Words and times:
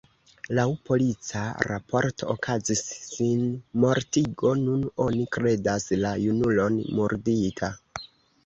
Laŭ 0.59 0.63
polica 0.89 1.41
raporto 1.67 2.29
okazis 2.35 2.81
sinmortigo: 2.93 4.55
nun 4.63 4.89
oni 5.09 5.29
kredas 5.37 5.89
la 6.05 6.17
junulon 6.27 6.81
murdita. 7.01 7.75